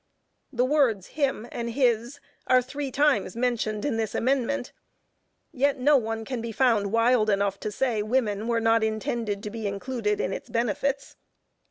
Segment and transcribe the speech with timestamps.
[0.51, 4.71] The words "him" and "his," are three times mentioned in this amendment,
[5.51, 9.51] yet no one can be found wild enough to say women were not intended to
[9.51, 11.17] be included in its benefits.